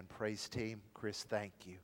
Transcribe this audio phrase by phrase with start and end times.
[0.00, 0.06] Amen.
[0.16, 0.80] Praise team.
[0.94, 1.76] Chris, thank you.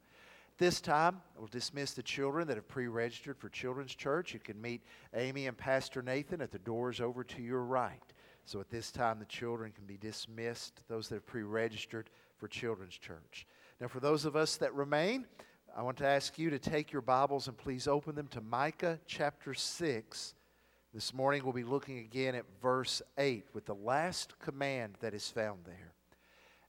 [0.57, 4.33] This time, we'll dismiss the children that have pre registered for Children's Church.
[4.33, 4.81] You can meet
[5.15, 8.01] Amy and Pastor Nathan at the doors over to your right.
[8.47, 12.09] So at this time, the children can be dismissed, those that have pre registered
[12.39, 13.47] for Children's Church.
[13.83, 15.27] Now, for those of us that remain,
[15.77, 18.99] I want to ask you to take your Bibles and please open them to Micah
[19.07, 20.35] chapter 6.
[20.95, 25.29] This morning, we'll be looking again at verse 8 with the last command that is
[25.29, 25.96] found there.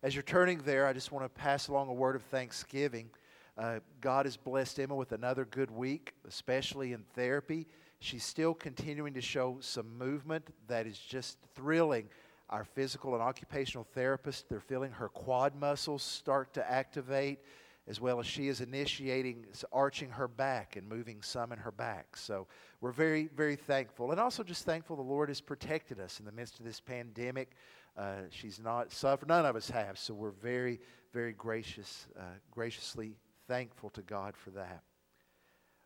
[0.04, 3.10] As you're turning there, I just want to pass along a word of thanksgiving.
[3.58, 7.66] Uh, God has blessed Emma with another good week, especially in therapy.
[8.00, 12.10] She's still continuing to show some movement that is just thrilling.
[12.52, 17.40] Our physical and occupational therapists, they're feeling her quad muscles start to activate,
[17.88, 22.18] as well as she is initiating arching her back and moving some in her back.
[22.18, 22.48] So
[22.82, 24.12] we're very, very thankful.
[24.12, 27.52] And also just thankful the Lord has protected us in the midst of this pandemic.
[27.98, 29.98] Uh, she's not suffered, none of us have.
[29.98, 30.80] So we're very,
[31.14, 33.16] very gracious, uh, graciously
[33.48, 34.84] thankful to God for that.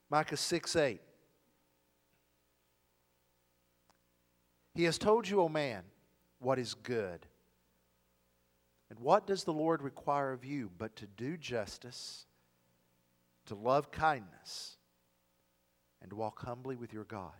[0.09, 1.01] Micah 6 8.
[4.73, 5.83] He has told you, O man,
[6.39, 7.27] what is good.
[8.91, 12.25] And what does the Lord require of you but to do justice,
[13.45, 14.75] to love kindness,
[16.01, 17.31] and to walk humbly with your God?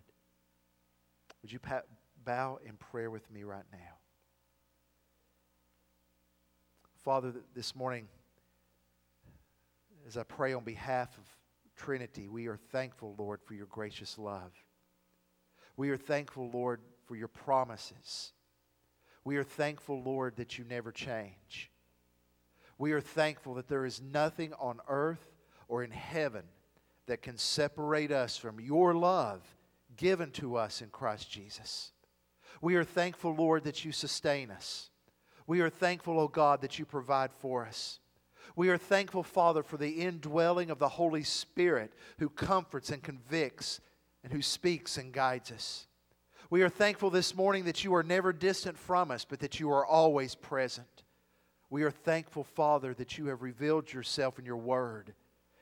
[1.42, 1.60] Would you
[2.24, 3.98] bow in prayer with me right now?
[7.04, 8.08] Father, this morning,
[10.06, 11.24] as I pray on behalf of
[11.76, 14.52] Trinity, we are thankful, Lord, for your gracious love.
[15.76, 18.32] We are thankful, Lord, for your promises.
[19.24, 21.70] We are thankful, Lord, that you never change.
[22.78, 25.32] We are thankful that there is nothing on earth
[25.68, 26.42] or in heaven
[27.06, 29.42] that can separate us from your love
[29.96, 31.92] given to us in Christ Jesus.
[32.60, 34.90] We are thankful, Lord, that you sustain us.
[35.46, 37.98] We are thankful, O oh God, that you provide for us.
[38.54, 43.80] We are thankful, Father, for the indwelling of the Holy Spirit who comforts and convicts
[44.22, 45.86] and who speaks and guides us.
[46.52, 49.70] We are thankful this morning that you are never distant from us, but that you
[49.70, 51.02] are always present.
[51.70, 55.14] We are thankful, Father, that you have revealed yourself in your word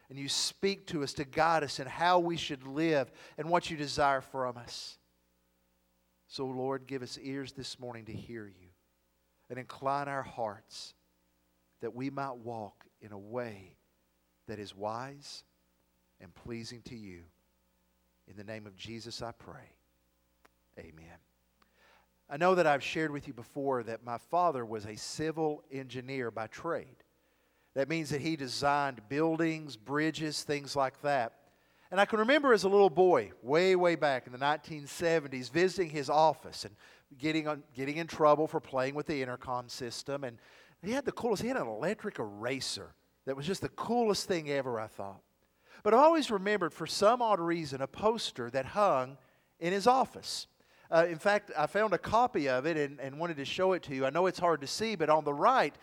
[0.08, 3.08] and you speak to us to guide us in how we should live
[3.38, 4.98] and what you desire from us.
[6.26, 8.70] So, Lord, give us ears this morning to hear you
[9.48, 10.94] and incline our hearts
[11.82, 13.76] that we might walk in a way
[14.48, 15.44] that is wise
[16.20, 17.20] and pleasing to you.
[18.26, 19.70] In the name of Jesus, I pray.
[20.78, 21.16] Amen.
[22.28, 26.30] I know that I've shared with you before that my father was a civil engineer
[26.30, 26.96] by trade.
[27.74, 31.34] That means that he designed buildings, bridges, things like that.
[31.90, 35.90] And I can remember as a little boy, way, way back in the 1970s, visiting
[35.90, 36.76] his office and
[37.18, 40.22] getting, on, getting in trouble for playing with the intercom system.
[40.22, 40.38] And
[40.82, 42.94] he had the coolest, he had an electric eraser
[43.26, 45.20] that was just the coolest thing ever, I thought.
[45.82, 49.16] But I always remembered, for some odd reason, a poster that hung
[49.58, 50.46] in his office.
[50.90, 53.82] Uh, in fact, I found a copy of it and, and wanted to show it
[53.84, 54.04] to you.
[54.04, 55.74] I know it's hard to see, but on the right,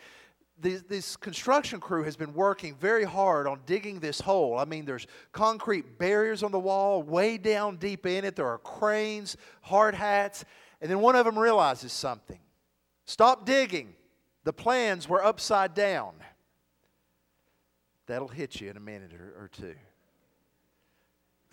[0.59, 4.57] this, this, construction crew has been working very hard on digging this hole.
[4.57, 8.35] I mean, there's concrete barriers on the wall, way down deep in it.
[8.35, 10.44] There are cranes, hard hats.
[10.81, 12.40] And then one of them realizes something.
[13.06, 13.94] Stop digging.
[14.44, 16.13] The plans were upside down.
[18.07, 19.75] That'll hit you in a minute or, or two.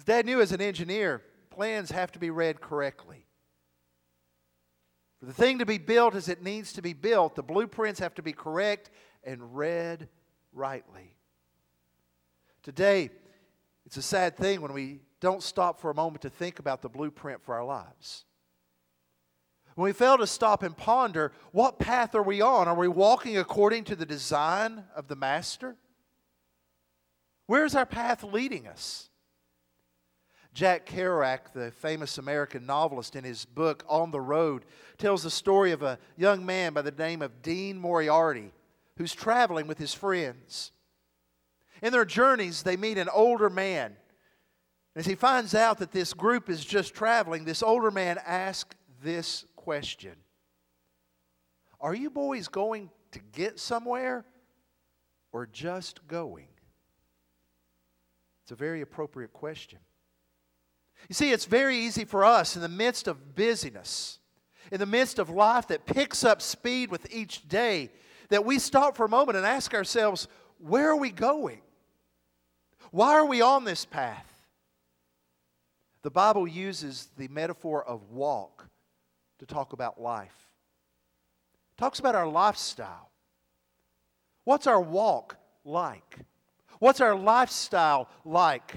[0.04, 3.23] Dad knew as an engineer, plans have to be read correctly.
[5.24, 8.22] The thing to be built as it needs to be built, the blueprints have to
[8.22, 8.90] be correct
[9.24, 10.08] and read
[10.52, 11.16] rightly.
[12.62, 13.10] Today,
[13.86, 16.88] it's a sad thing when we don't stop for a moment to think about the
[16.90, 18.24] blueprint for our lives.
[19.74, 22.68] When we fail to stop and ponder, what path are we on?
[22.68, 25.76] Are we walking according to the design of the Master?
[27.46, 29.08] Where is our path leading us?
[30.54, 34.64] Jack Kerouac, the famous American novelist, in his book On the Road,
[34.98, 38.52] tells the story of a young man by the name of Dean Moriarty
[38.96, 40.70] who's traveling with his friends.
[41.82, 43.96] In their journeys, they meet an older man.
[44.94, 49.44] As he finds out that this group is just traveling, this older man asks this
[49.56, 50.14] question
[51.80, 54.24] Are you boys going to get somewhere
[55.32, 56.46] or just going?
[58.44, 59.80] It's a very appropriate question.
[61.08, 64.18] You see, it's very easy for us in the midst of busyness,
[64.72, 67.90] in the midst of life that picks up speed with each day,
[68.30, 71.60] that we stop for a moment and ask ourselves, where are we going?
[72.90, 74.30] Why are we on this path?
[76.02, 78.68] The Bible uses the metaphor of walk
[79.38, 80.48] to talk about life.
[81.76, 83.10] It talks about our lifestyle.
[84.44, 86.18] What's our walk like?
[86.78, 88.74] What's our lifestyle like?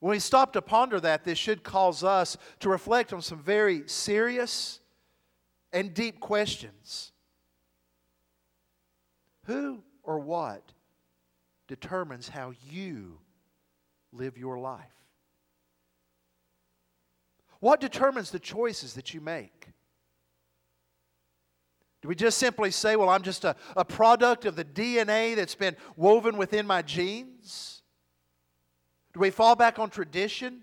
[0.00, 3.82] When we stop to ponder that, this should cause us to reflect on some very
[3.86, 4.80] serious
[5.72, 7.12] and deep questions.
[9.44, 10.72] Who or what
[11.68, 13.18] determines how you
[14.12, 14.80] live your life?
[17.60, 19.68] What determines the choices that you make?
[22.00, 25.54] Do we just simply say, well, I'm just a, a product of the DNA that's
[25.54, 27.79] been woven within my genes?
[29.12, 30.62] Do we fall back on tradition?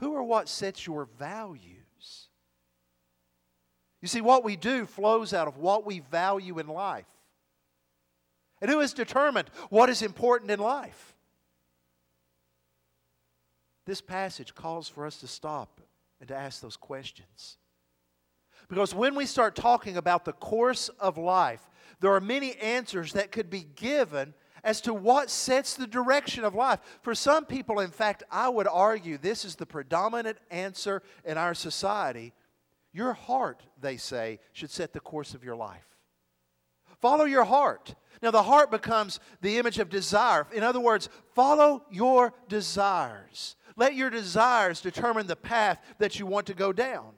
[0.00, 2.28] Who or what sets your values?
[4.00, 7.06] You see, what we do flows out of what we value in life.
[8.60, 11.14] And who has determined what is important in life?
[13.86, 15.80] This passage calls for us to stop
[16.20, 17.58] and to ask those questions.
[18.68, 21.68] Because when we start talking about the course of life,
[22.00, 26.54] there are many answers that could be given as to what sets the direction of
[26.54, 26.80] life.
[27.02, 31.54] For some people, in fact, I would argue this is the predominant answer in our
[31.54, 32.32] society.
[32.92, 35.86] Your heart, they say, should set the course of your life.
[37.00, 37.94] Follow your heart.
[38.22, 40.46] Now, the heart becomes the image of desire.
[40.54, 43.56] In other words, follow your desires.
[43.76, 47.14] Let your desires determine the path that you want to go down.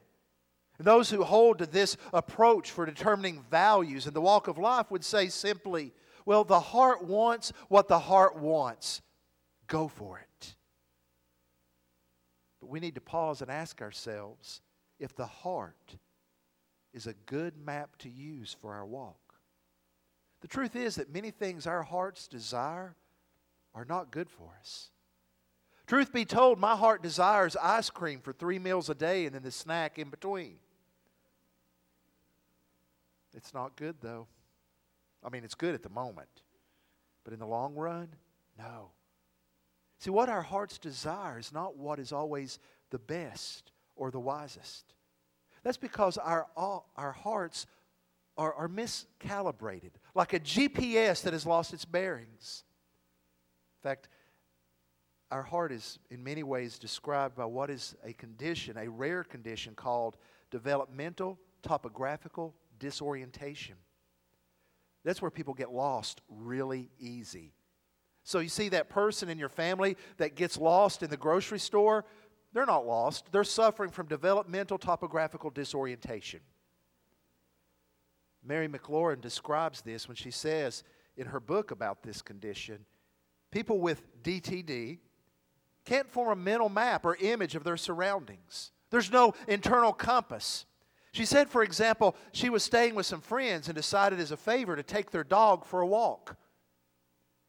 [0.78, 5.04] Those who hold to this approach for determining values in the walk of life would
[5.04, 5.92] say simply,
[6.24, 9.02] well, the heart wants what the heart wants.
[9.66, 10.54] Go for it.
[12.60, 14.60] But we need to pause and ask ourselves
[14.98, 15.96] if the heart
[16.92, 19.16] is a good map to use for our walk.
[20.40, 22.94] The truth is that many things our hearts desire
[23.74, 24.90] are not good for us.
[25.86, 29.42] Truth be told, my heart desires ice cream for three meals a day and then
[29.42, 30.56] the snack in between.
[33.34, 34.26] It's not good, though.
[35.24, 36.42] I mean, it's good at the moment,
[37.24, 38.08] but in the long run,
[38.58, 38.90] no.
[39.98, 42.58] See, what our hearts desire is not what is always
[42.90, 44.92] the best or the wisest.
[45.62, 47.66] That's because our, our hearts
[48.36, 52.64] are, are miscalibrated, like a GPS that has lost its bearings.
[53.78, 54.08] In fact,
[55.30, 59.74] our heart is in many ways described by what is a condition, a rare condition
[59.74, 60.16] called
[60.50, 63.76] developmental topographical disorientation.
[65.04, 67.52] That's where people get lost really easy.
[68.22, 72.04] So you see that person in your family that gets lost in the grocery store,
[72.52, 73.30] they're not lost.
[73.32, 76.40] They're suffering from developmental topographical disorientation.
[78.42, 80.84] Mary McLaurin describes this when she says
[81.16, 82.84] in her book about this condition
[83.54, 84.98] people with DTD
[85.84, 88.72] can't form a mental map or image of their surroundings.
[88.90, 90.66] There's no internal compass.
[91.14, 94.74] She said, for example, she was staying with some friends and decided as a favor
[94.74, 96.36] to take their dog for a walk.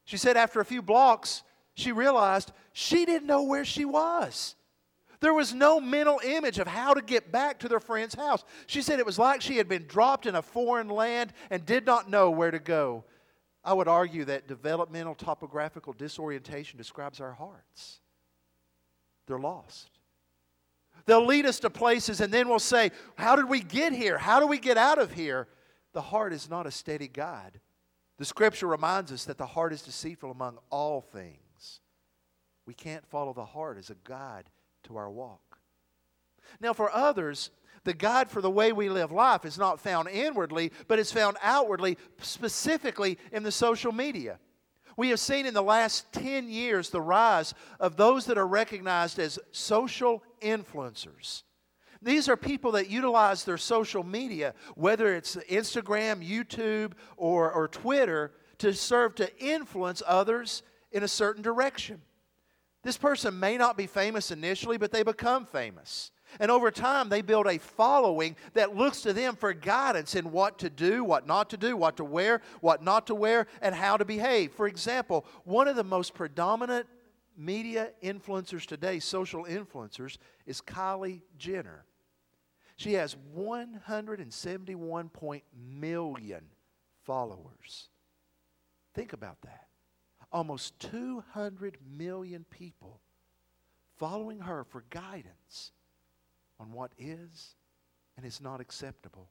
[0.03, 1.41] She said, after a few blocks,
[1.73, 4.53] she realized she didn't know where she was.
[5.19, 8.43] There was no mental image of how to get back to their friend's house.
[8.67, 11.87] She said it was like she had been dropped in a foreign land and did
[11.87, 13.03] not know where to go.
[13.63, 17.99] I would argue that developmental topographical disorientation describes our hearts.
[19.25, 19.89] They're lost.
[21.05, 24.17] They'll lead us to places, and then we'll say, How did we get here?
[24.17, 25.47] How do we get out of here?
[25.93, 27.59] The heart is not a steady guide.
[28.17, 31.81] The scripture reminds us that the heart is deceitful among all things.
[32.65, 34.49] We can't follow the heart as a guide
[34.83, 35.59] to our walk.
[36.59, 37.51] Now, for others,
[37.83, 41.37] the guide for the way we live life is not found inwardly, but is found
[41.41, 44.39] outwardly, specifically in the social media.
[44.97, 49.19] We have seen in the last 10 years the rise of those that are recognized
[49.19, 51.43] as social influencers.
[52.01, 58.31] These are people that utilize their social media, whether it's Instagram, YouTube, or, or Twitter,
[58.59, 60.61] to serve to influence others
[60.91, 62.01] in a certain direction.
[62.83, 66.11] This person may not be famous initially, but they become famous.
[66.39, 70.59] And over time, they build a following that looks to them for guidance in what
[70.59, 73.97] to do, what not to do, what to wear, what not to wear, and how
[73.97, 74.51] to behave.
[74.51, 76.87] For example, one of the most predominant
[77.37, 81.85] media influencers today, social influencers, is Kylie Jenner.
[82.77, 86.43] She has 171 point million
[87.03, 87.89] followers.
[88.93, 89.67] Think about that.
[90.31, 92.99] Almost 200 million people
[93.97, 95.71] following her for guidance
[96.59, 97.55] on what is
[98.17, 99.29] and is not acceptable.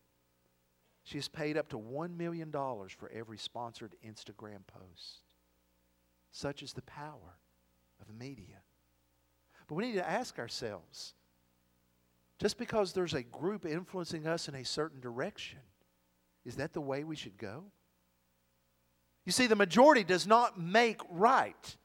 [1.02, 5.20] She has paid up to $1 million for every sponsored Instagram post.
[6.30, 7.38] Such is the power
[8.08, 8.62] of media.
[9.68, 11.14] But we need to ask ourselves
[12.38, 15.60] just because there's a group influencing us in a certain direction,
[16.44, 17.64] Is that the way we should go?
[19.24, 21.76] You see, the majority does not make right.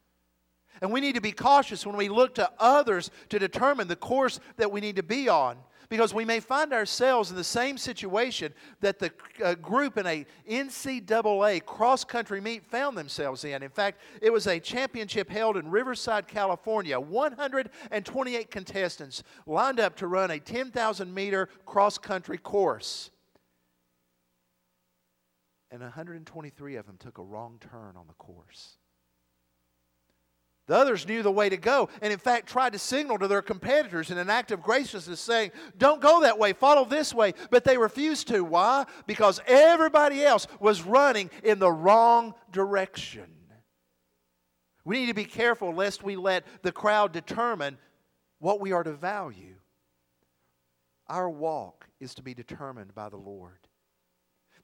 [0.81, 4.39] And we need to be cautious when we look to others to determine the course
[4.57, 5.57] that we need to be on
[5.87, 9.11] because we may find ourselves in the same situation that the
[9.43, 13.63] uh, group in a NCAA cross country meet found themselves in.
[13.63, 16.99] In fact, it was a championship held in Riverside, California.
[16.99, 23.11] 128 contestants lined up to run a 10,000 meter cross country course.
[25.71, 28.78] And 123 of them took a wrong turn on the course.
[30.69, 33.41] The others knew the way to go and, in fact, tried to signal to their
[33.41, 35.49] competitors in an act of graciousness saying,
[35.79, 37.33] Don't go that way, follow this way.
[37.49, 38.43] But they refused to.
[38.43, 38.85] Why?
[39.07, 43.25] Because everybody else was running in the wrong direction.
[44.85, 47.79] We need to be careful lest we let the crowd determine
[48.37, 49.55] what we are to value.
[51.07, 53.68] Our walk is to be determined by the Lord.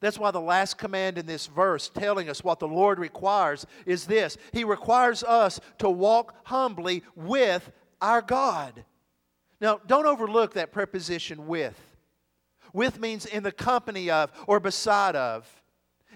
[0.00, 4.06] That's why the last command in this verse, telling us what the Lord requires, is
[4.06, 8.84] this He requires us to walk humbly with our God.
[9.60, 11.80] Now, don't overlook that preposition with.
[12.72, 15.50] With means in the company of or beside of.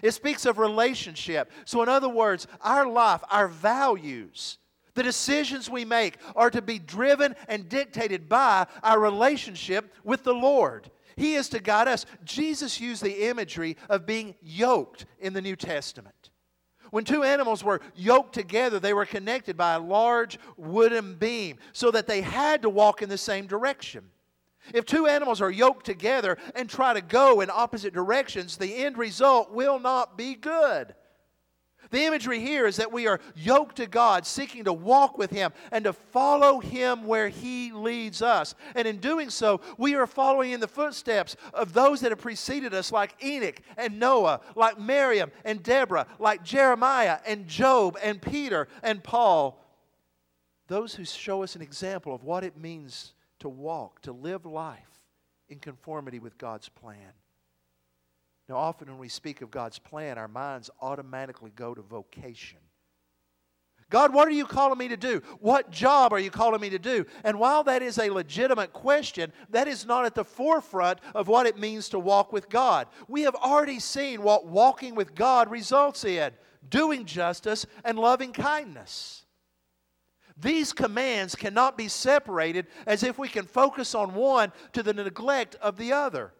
[0.01, 1.51] It speaks of relationship.
[1.65, 4.57] So, in other words, our life, our values,
[4.93, 10.33] the decisions we make are to be driven and dictated by our relationship with the
[10.33, 10.89] Lord.
[11.15, 12.05] He is to guide us.
[12.23, 16.31] Jesus used the imagery of being yoked in the New Testament.
[16.91, 21.89] When two animals were yoked together, they were connected by a large wooden beam so
[21.91, 24.11] that they had to walk in the same direction.
[24.73, 28.97] If two animals are yoked together and try to go in opposite directions, the end
[28.97, 30.93] result will not be good.
[31.91, 35.51] The imagery here is that we are yoked to God, seeking to walk with Him
[35.71, 38.55] and to follow Him where He leads us.
[38.75, 42.73] And in doing so, we are following in the footsteps of those that have preceded
[42.73, 48.69] us, like Enoch and Noah, like Miriam and Deborah, like Jeremiah and Job and Peter
[48.81, 49.61] and Paul.
[50.67, 54.79] Those who show us an example of what it means to walk, to live life
[55.49, 57.11] in conformity with God's plan.
[58.51, 62.59] Now, often when we speak of God's plan, our minds automatically go to vocation.
[63.89, 65.21] God, what are you calling me to do?
[65.39, 67.05] What job are you calling me to do?
[67.23, 71.45] And while that is a legitimate question, that is not at the forefront of what
[71.45, 72.87] it means to walk with God.
[73.07, 76.33] We have already seen what walking with God results in
[76.67, 79.23] doing justice and loving kindness.
[80.35, 85.55] These commands cannot be separated as if we can focus on one to the neglect
[85.61, 86.33] of the other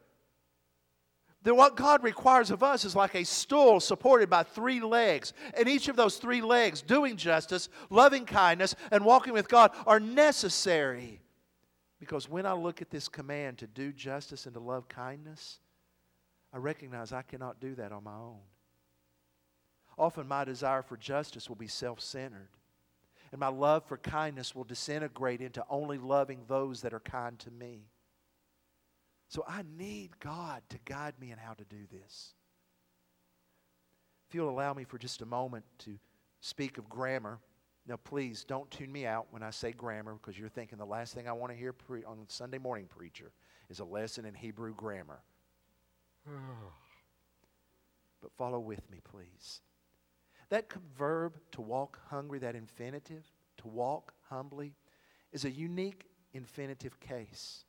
[1.44, 5.34] that what God requires of us is like a stool supported by three legs.
[5.58, 10.00] And each of those three legs, doing justice, loving kindness, and walking with God, are
[10.00, 11.22] necessary.
[12.00, 15.60] Because when I look at this command to do justice and to love kindness,
[16.54, 18.40] I recognize I cannot do that on my own.
[19.98, 22.50] Often my desire for justice will be self centered,
[23.32, 27.52] and my love for kindness will disintegrate into only loving those that are kind to
[27.52, 27.86] me.
[29.32, 32.34] So I need God to guide me in how to do this.
[34.28, 35.98] If you'll allow me for just a moment to
[36.42, 37.40] speak of grammar.
[37.88, 41.14] Now, please don't tune me out when I say grammar because you're thinking the last
[41.14, 43.32] thing I want to hear pre- on Sunday morning preacher
[43.70, 45.22] is a lesson in Hebrew grammar.
[48.22, 49.62] but follow with me, please.
[50.50, 50.66] That
[50.98, 53.24] verb to walk hungry, that infinitive,
[53.60, 54.76] to walk humbly,
[55.32, 57.64] is a unique infinitive case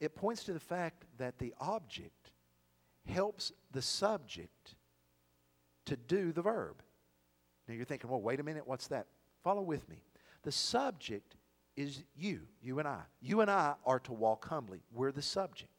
[0.00, 2.32] it points to the fact that the object
[3.06, 4.74] helps the subject
[5.86, 6.82] to do the verb.
[7.66, 9.06] Now you're thinking, well, wait a minute, what's that?
[9.42, 10.02] Follow with me.
[10.42, 11.36] The subject
[11.76, 13.02] is you, you and I.
[13.20, 14.82] You and I are to walk humbly.
[14.92, 15.72] We're the subject.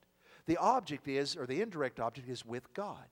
[0.45, 3.05] The object is, or the indirect object is with God.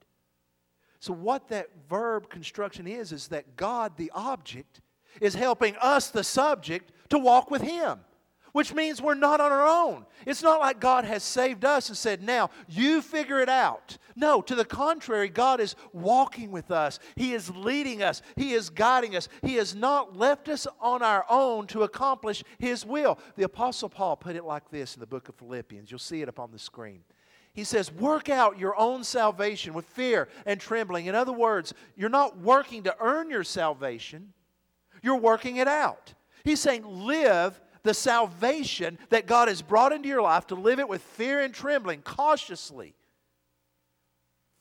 [0.99, 4.81] So, what that verb construction is, is that God, the object,
[5.21, 7.99] is helping us, the subject, to walk with Him
[8.53, 10.05] which means we're not on our own.
[10.25, 13.97] It's not like God has saved us and said, now you figure it out.
[14.15, 18.69] No, to the contrary, God is walking with us, He is leading us, He is
[18.69, 19.29] guiding us.
[19.43, 23.19] He has not left us on our own to accomplish His will.
[23.35, 25.91] The Apostle Paul put it like this in the book of Philippians.
[25.91, 27.01] You'll see it up on the screen.
[27.53, 31.07] He says, Work out your own salvation with fear and trembling.
[31.07, 34.33] In other words, you're not working to earn your salvation,
[35.01, 36.13] you're working it out.
[36.43, 40.89] He's saying, Live the salvation that God has brought into your life to live it
[40.89, 42.93] with fear and trembling, cautiously.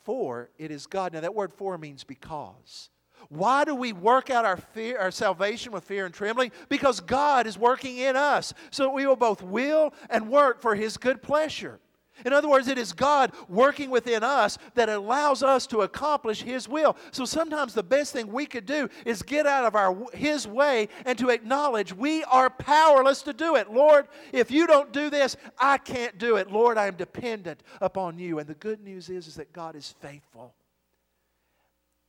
[0.04, 1.12] For it is God.
[1.12, 2.88] Now, that word for means because.
[3.28, 6.52] Why do we work out our fear, our salvation with fear and trembling?
[6.68, 10.76] Because God is working in us, so that we will both will and work for
[10.76, 11.80] His good pleasure.
[12.25, 16.68] In other words, it is God working within us that allows us to accomplish His
[16.68, 16.96] will.
[17.11, 20.88] So sometimes the best thing we could do is get out of our, His way
[21.04, 23.70] and to acknowledge we are powerless to do it.
[23.70, 26.50] Lord, if you don't do this, I can't do it.
[26.50, 28.38] Lord, I am dependent upon you.
[28.38, 30.54] And the good news is, is that God is faithful.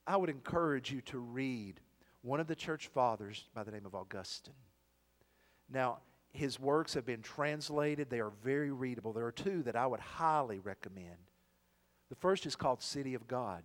[0.06, 1.82] I would encourage you to read
[2.22, 4.54] one of the church fathers by the name of Augustine.
[5.70, 6.00] Now,
[6.32, 8.10] his works have been translated.
[8.10, 9.14] They are very readable.
[9.14, 11.32] There are two that I would highly recommend.
[12.10, 13.64] The first is called City of God.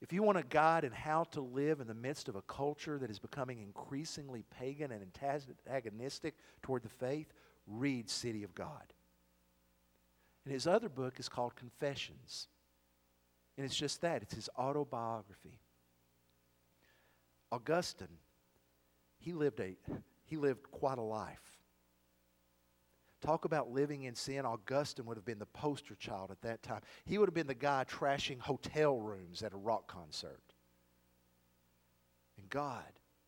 [0.00, 2.98] If you want a guide in how to live in the midst of a culture
[2.98, 7.32] that is becoming increasingly pagan and antagonistic toward the faith,
[7.66, 8.94] read City of God.
[10.44, 12.48] And his other book is called Confessions.
[13.56, 15.60] And it's just that it's his autobiography.
[17.52, 18.08] Augustine,
[19.18, 19.76] he lived a
[20.30, 21.42] he lived quite a life.
[23.20, 24.46] Talk about living in sin.
[24.46, 26.82] Augustine would have been the poster child at that time.
[27.04, 30.40] He would have been the guy trashing hotel rooms at a rock concert.
[32.38, 32.84] And God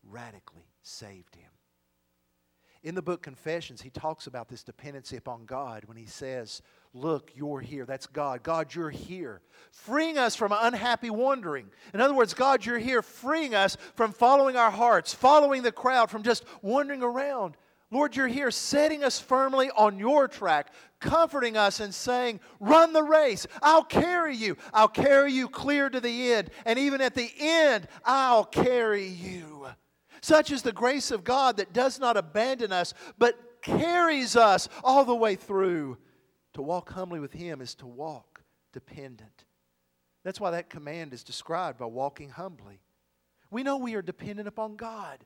[0.09, 1.51] radically saved him.
[2.85, 6.63] In the book Confessions, he talks about this dependency upon God when he says,
[6.95, 7.87] Look, you're here.
[7.87, 8.43] That's God.
[8.43, 9.41] God, you're here.
[9.71, 11.71] Freeing us from unhappy wandering.
[11.95, 16.11] In other words, God, you're here, freeing us from following our hearts, following the crowd,
[16.11, 17.57] from just wandering around.
[17.91, 23.03] Lord, you're here, setting us firmly on your track, comforting us and saying, Run the
[23.03, 23.47] race.
[23.63, 24.57] I'll carry you.
[24.73, 26.51] I'll carry you clear to the end.
[26.67, 29.67] And even at the end, I'll carry you.
[30.21, 35.05] Such is the grace of God that does not abandon us, but carries us all
[35.05, 35.99] the way through.
[36.55, 38.43] To walk humbly with Him is to walk
[38.73, 39.45] dependent.
[40.25, 42.81] That's why that command is described by walking humbly.
[43.51, 45.25] We know we are dependent upon God.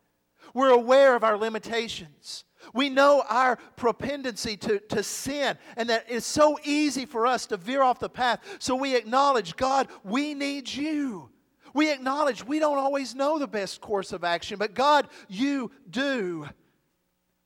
[0.55, 2.45] We're aware of our limitations.
[2.73, 7.57] We know our propendency to, to sin and that it's so easy for us to
[7.57, 8.41] veer off the path.
[8.59, 11.31] So we acknowledge, God, we need you.
[11.75, 16.49] We acknowledge we don't always know the best course of action, but God, you do.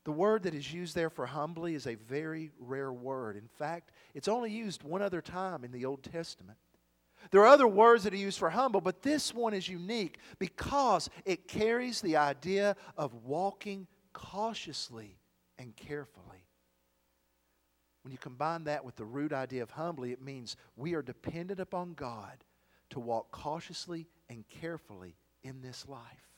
[0.05, 3.37] The word that is used there for humbly is a very rare word.
[3.37, 6.59] In fact, it's only used one other time in the Old Testament.
[7.31, 11.11] There are other words that are used for humble, but this one is unique because
[11.27, 15.19] it carries the idea of walking cautiously
[15.59, 16.47] and carefully.
[18.03, 21.61] When you combine that with the root idea of humbly, it means we are dependent
[21.61, 22.43] upon God
[22.91, 26.30] to walk cautiously and carefully in this life.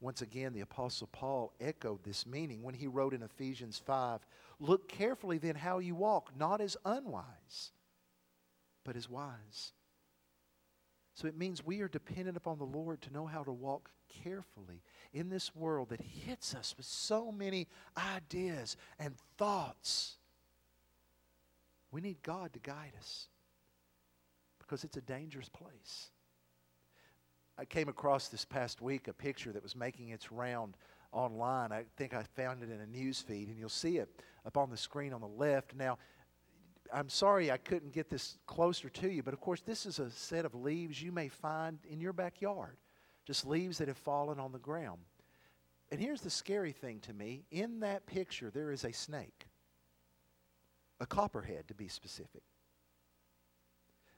[0.00, 4.20] Once again, the Apostle Paul echoed this meaning when he wrote in Ephesians 5
[4.58, 7.72] Look carefully then how you walk, not as unwise,
[8.84, 9.72] but as wise.
[11.14, 13.90] So it means we are dependent upon the Lord to know how to walk
[14.22, 14.82] carefully
[15.12, 20.16] in this world that hits us with so many ideas and thoughts.
[21.90, 23.28] We need God to guide us
[24.58, 26.10] because it's a dangerous place.
[27.60, 30.78] I came across this past week a picture that was making its round
[31.12, 31.72] online.
[31.72, 34.08] I think I found it in a news feed, and you'll see it
[34.46, 35.76] up on the screen on the left.
[35.76, 35.98] Now,
[36.90, 40.10] I'm sorry I couldn't get this closer to you, but of course, this is a
[40.10, 42.78] set of leaves you may find in your backyard,
[43.26, 45.02] just leaves that have fallen on the ground.
[45.90, 49.48] And here's the scary thing to me in that picture, there is a snake,
[50.98, 52.42] a copperhead to be specific.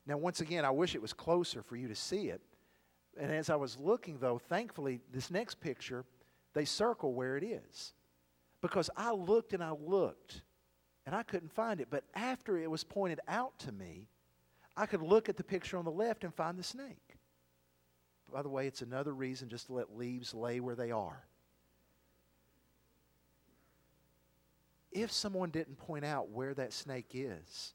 [0.07, 2.41] Now, once again, I wish it was closer for you to see it,
[3.18, 6.05] and as I was looking, though, thankfully, this next picture,
[6.55, 7.92] they circle where it is.
[8.61, 10.42] Because I looked and I looked,
[11.05, 11.88] and I couldn't find it.
[11.90, 14.09] But after it was pointed out to me,
[14.77, 17.16] I could look at the picture on the left and find the snake.
[18.33, 21.27] By the way, it's another reason just to let leaves lay where they are.
[24.90, 27.75] If someone didn't point out where that snake is,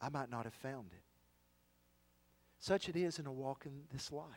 [0.00, 1.02] I might not have found it.
[2.62, 4.28] Such it is in a walk in this life.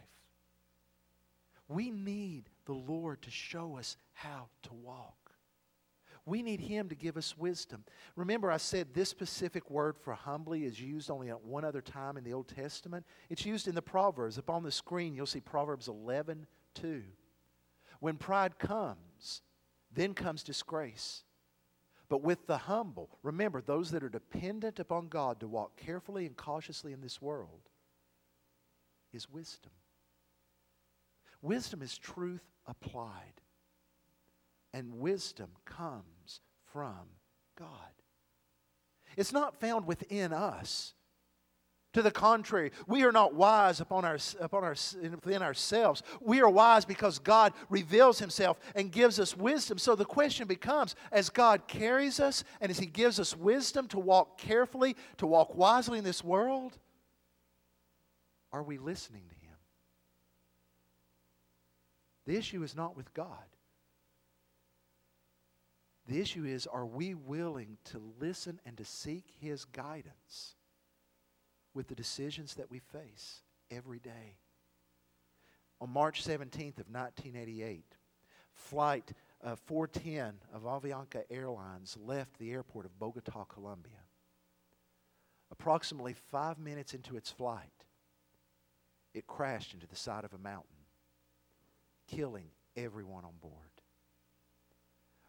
[1.68, 5.32] We need the Lord to show us how to walk.
[6.26, 7.84] We need Him to give us wisdom.
[8.16, 12.18] Remember, I said this specific word for humbly is used only at one other time
[12.18, 13.06] in the Old Testament.
[13.30, 14.40] It's used in the Proverbs.
[14.40, 17.04] Up on the screen, you'll see Proverbs 11 2.
[18.00, 19.44] When pride comes,
[19.94, 21.24] then comes disgrace.
[22.10, 26.36] But with the humble, remember, those that are dependent upon God to walk carefully and
[26.36, 27.70] cautiously in this world,
[29.16, 29.72] is wisdom.
[31.42, 33.42] Wisdom is truth applied.
[34.74, 36.42] And wisdom comes
[36.74, 37.08] from
[37.58, 37.70] God.
[39.16, 40.94] It's not found within us
[41.96, 44.76] To the contrary, we are not wise upon our, upon our,
[45.24, 46.04] within ourselves.
[46.20, 49.78] We are wise because God reveals Himself and gives us wisdom.
[49.78, 53.98] So the question becomes as God carries us and as He gives us wisdom to
[53.98, 56.78] walk carefully, to walk wisely in this world,
[58.56, 59.58] are we listening to Him?
[62.26, 63.46] The issue is not with God.
[66.08, 70.56] The issue is are we willing to listen and to seek His guidance?
[71.76, 74.38] with the decisions that we face every day.
[75.82, 77.84] On March 17th of 1988,
[78.54, 79.12] flight
[79.44, 83.92] uh, 410 of Avianca Airlines left the airport of Bogota, Colombia.
[85.52, 87.75] Approximately five minutes into its flight,
[89.16, 90.70] it crashed into the side of a mountain,
[92.08, 93.54] killing everyone on board.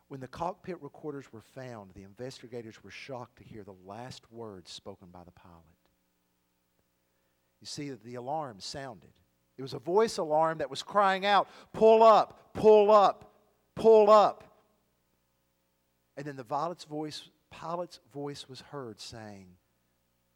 [0.09, 4.71] When the cockpit recorders were found, the investigators were shocked to hear the last words
[4.71, 5.65] spoken by the pilot
[7.61, 9.11] you see that the alarm sounded.
[9.57, 13.33] It was a voice alarm that was crying out, Pull up, pull up,
[13.75, 14.45] pull up.
[16.17, 19.49] And then the pilot's voice, pilot's voice was heard saying,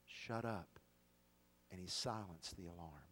[0.06, 0.78] Shut up.
[1.70, 3.09] And he silenced the alarm.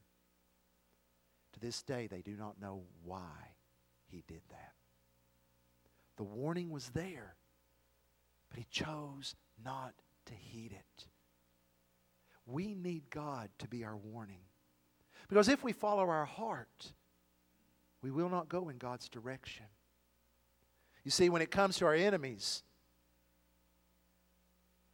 [1.59, 3.55] To this day, they do not know why
[4.07, 4.73] he did that.
[6.17, 7.37] The warning was there,
[8.51, 9.95] but he chose not
[10.27, 11.07] to heed it
[12.49, 14.41] we need God to be our warning.
[15.29, 16.93] Because if we follow our heart,
[18.03, 19.67] we will not go in God's direction.
[21.05, 22.63] You see, when it comes to our enemies,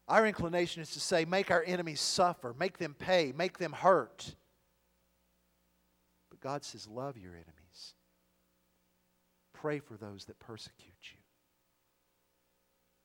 [0.08, 4.34] our inclination is to say, make our enemies suffer, make them pay, make them hurt.
[6.44, 7.94] God says, love your enemies,
[9.54, 11.18] pray for those that persecute you.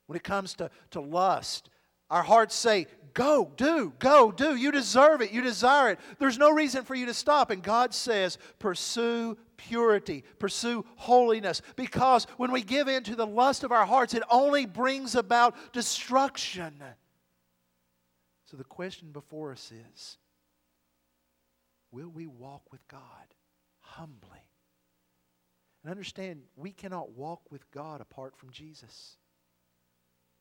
[0.06, 1.70] When it comes to, to lust,
[2.10, 4.54] our hearts say, Go, do, go, do.
[4.54, 5.32] You deserve it.
[5.32, 6.00] You desire it.
[6.20, 7.50] There's no reason for you to stop.
[7.50, 11.60] And God says, Pursue purity, pursue holiness.
[11.74, 15.56] Because when we give in to the lust of our hearts, it only brings about
[15.72, 16.74] destruction.
[18.44, 20.18] So the question before us is
[21.92, 23.34] Will we walk with God
[23.80, 24.48] humbly?
[25.82, 29.16] And understand, we cannot walk with God apart from Jesus.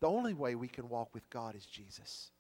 [0.02, 2.32] The only way we can walk with God is Jesus.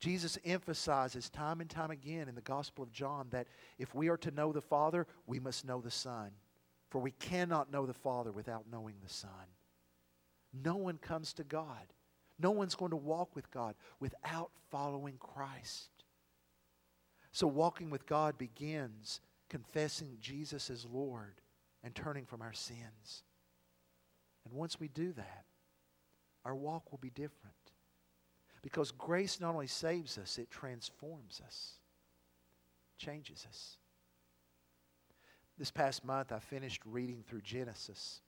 [0.00, 3.46] Jesus emphasizes time and time again in the Gospel of John that
[3.78, 6.32] if we are to know the Father, we must know the Son.
[6.90, 9.30] For we cannot know the Father without knowing the Son.
[10.52, 11.92] No one comes to God.
[12.38, 16.01] No one's going to walk with God without following Christ.
[17.32, 21.40] So, walking with God begins confessing Jesus as Lord
[21.82, 23.24] and turning from our sins.
[24.44, 25.44] And once we do that,
[26.44, 27.54] our walk will be different.
[28.62, 31.78] Because grace not only saves us, it transforms us,
[32.96, 33.76] changes us.
[35.58, 38.20] This past month, I finished reading through Genesis.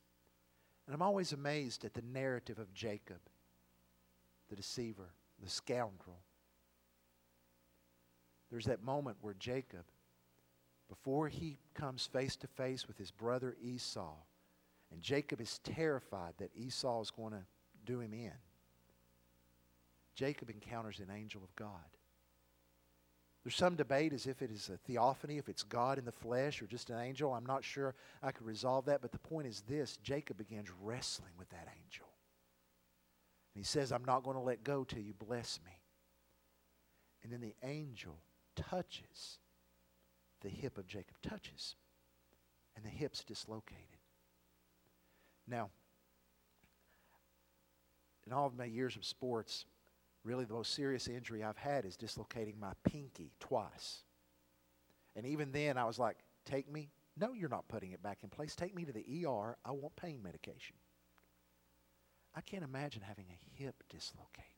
[0.87, 3.21] And I'm always amazed at the narrative of Jacob,
[4.51, 5.11] the deceiver,
[5.43, 6.24] the scoundrel.
[8.55, 9.83] There's that moment where Jacob,
[10.89, 14.15] before he comes face to face with his brother Esau,
[14.93, 17.43] and Jacob is terrified that Esau is going to
[17.85, 18.31] do him in.
[20.15, 21.81] Jacob encounters an angel of God.
[23.43, 26.63] There's some debate as if it is a theophany, if it's God in the flesh
[26.63, 27.35] or just an angel.
[27.35, 31.33] I'm not sure I could resolve that, but the point is this Jacob begins wrestling
[31.37, 32.07] with that angel.
[33.53, 35.73] And he says, I'm not going to let go till you bless me.
[37.25, 38.17] And then the angel
[38.57, 39.39] touches
[40.41, 41.77] the hip of Jacob, touches,
[42.77, 43.99] and the hip's dislocated.
[45.47, 45.71] Now,
[48.27, 49.67] in all of my years of sports,
[50.25, 54.03] really the most serious injury I've had is dislocating my pinky twice.
[55.17, 56.91] And even then, I was like, take me?
[57.17, 58.57] No, you're not putting it back in place.
[58.57, 59.57] Take me to the ER.
[59.65, 60.77] I want pain medication.
[62.35, 64.51] I can't imagine having a hip dislocated.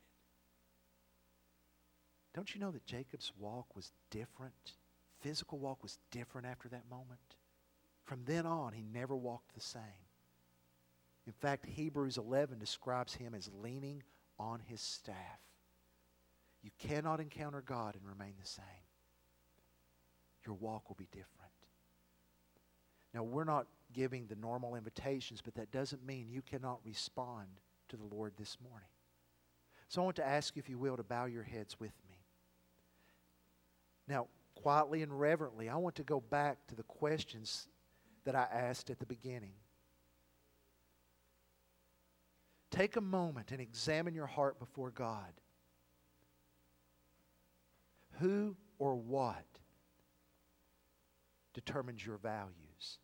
[2.36, 4.74] Don't you know that Jacob's walk was different?
[5.20, 7.18] Physical walk was different after that moment.
[8.04, 9.80] From then on, he never walked the same.
[11.26, 14.02] In fact, Hebrews 11 describes him as leaning
[14.38, 15.40] on his staff.
[16.62, 18.64] You cannot encounter God and remain the same.
[20.44, 21.52] Your walk will be different.
[23.14, 27.46] Now, we're not giving the normal invitations, but that doesn't mean you cannot respond
[27.88, 28.88] to the Lord this morning.
[29.88, 32.05] So I want to ask you, if you will, to bow your heads with me.
[34.08, 37.68] Now, quietly and reverently, I want to go back to the questions
[38.24, 39.54] that I asked at the beginning.
[42.70, 45.32] Take a moment and examine your heart before God.
[48.18, 49.44] Who or what
[51.54, 52.98] determines your values?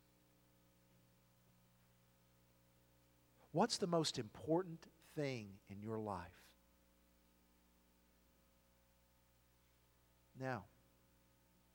[3.52, 6.42] What's the most important thing in your life?
[10.40, 10.64] Now,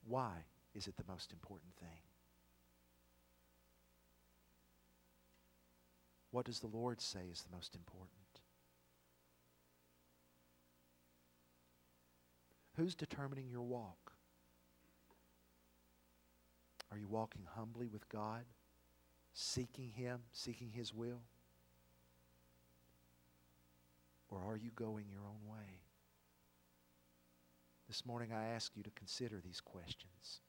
[0.08, 0.32] why
[0.74, 2.02] is it the most important thing?
[6.32, 8.12] What does the Lord say is the most important?
[12.76, 14.14] Who's determining your walk?
[16.92, 18.46] Are you walking humbly with God,
[19.34, 21.22] seeking Him, seeking His will?
[24.30, 25.87] Or are you going your own way?
[27.88, 30.42] This morning I ask you to consider these questions.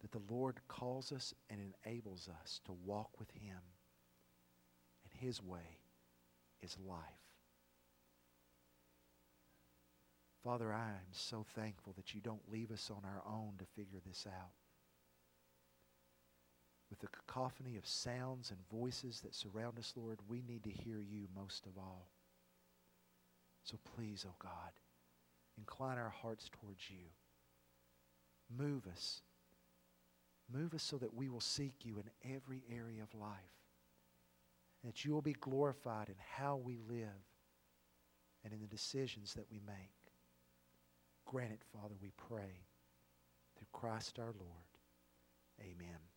[0.00, 3.60] That the Lord calls us and enables us to walk with Him,
[5.04, 5.78] and His way
[6.62, 6.98] is life.
[10.42, 14.00] Father, I am so thankful that you don't leave us on our own to figure
[14.06, 14.50] this out.
[16.90, 21.00] With the cacophony of sounds and voices that surround us, Lord, we need to hear
[21.00, 22.10] you most of all.
[23.62, 24.72] So please, oh God,
[25.58, 27.06] incline our hearts towards you.
[28.56, 29.22] Move us.
[30.52, 33.30] Move us so that we will seek you in every area of life.
[34.84, 37.08] That you will be glorified in how we live
[38.44, 40.12] and in the decisions that we make.
[41.24, 42.66] Grant it, Father, we pray.
[43.56, 44.68] Through Christ our Lord.
[45.60, 46.13] Amen.